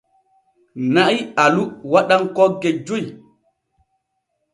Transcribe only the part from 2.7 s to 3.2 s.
joy.